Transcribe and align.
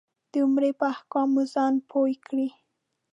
د 0.31 0.33
عمرې 0.43 0.71
په 0.79 0.85
احکامو 0.93 1.41
ځان 1.53 1.73
پوی 1.89 2.13
کړې. 2.25 2.47